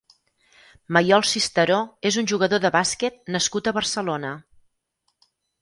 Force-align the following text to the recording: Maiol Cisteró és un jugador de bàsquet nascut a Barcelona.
Maiol 0.97 1.25
Cisteró 1.31 1.77
és 2.11 2.17
un 2.23 2.31
jugador 2.33 2.63
de 2.65 2.73
bàsquet 2.79 3.21
nascut 3.37 3.69
a 3.69 3.75
Barcelona. 3.81 4.33